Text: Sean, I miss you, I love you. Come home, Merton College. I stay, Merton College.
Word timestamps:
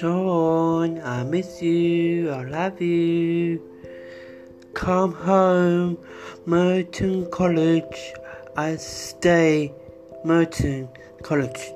Sean, 0.00 0.98
I 1.02 1.24
miss 1.24 1.60
you, 1.60 2.30
I 2.30 2.44
love 2.44 2.80
you. 2.80 3.60
Come 4.72 5.12
home, 5.12 5.98
Merton 6.46 7.30
College. 7.30 8.14
I 8.56 8.76
stay, 8.76 9.74
Merton 10.24 10.88
College. 11.22 11.74